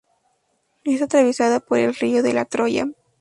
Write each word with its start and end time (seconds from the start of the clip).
Es 0.83 1.03
atravesada 1.03 1.59
por 1.59 1.77
el 1.77 1.93
río 1.93 2.23
de 2.23 2.33
la 2.33 2.45
Troya. 2.45 2.87